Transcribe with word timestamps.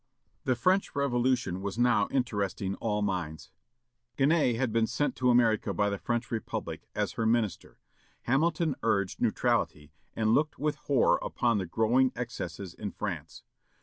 The 0.45 0.55
French 0.55 0.95
Revolution 0.95 1.61
was 1.61 1.77
now 1.77 2.07
interesting 2.09 2.73
all 2.77 3.03
minds. 3.03 3.51
Genet 4.17 4.55
had 4.55 4.73
been 4.73 4.87
sent 4.87 5.15
to 5.17 5.29
America 5.29 5.75
by 5.75 5.91
the 5.91 5.99
French 5.99 6.31
Republic, 6.31 6.87
as 6.95 7.11
her 7.11 7.27
minister. 7.27 7.77
Hamilton 8.23 8.73
urged 8.81 9.21
neutrality, 9.21 9.93
and 10.15 10.33
looked 10.33 10.57
with 10.57 10.73
horror 10.77 11.19
upon 11.21 11.59
the 11.59 11.67
growing 11.67 12.11
excesses 12.15 12.73
in 12.73 12.89
France. 12.89 13.43